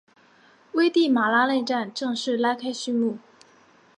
[0.71, 3.19] 危地马拉内战正式拉开序幕。